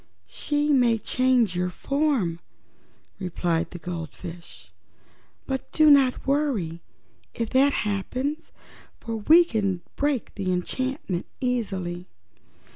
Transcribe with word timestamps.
"She 0.25 0.73
may 0.73 0.97
change 0.97 1.55
your 1.55 1.69
form," 1.69 2.39
replied 3.19 3.69
the 3.69 3.77
goldfish, 3.77 4.71
"but 5.45 5.71
do 5.71 5.91
not 5.91 6.25
worry 6.25 6.81
if 7.35 7.51
that 7.51 7.71
happens, 7.85 8.51
for 8.99 9.17
we 9.17 9.45
can 9.45 9.81
break 9.95 10.33
that 10.33 10.47
enchantment 10.47 11.27
easily. 11.39 12.07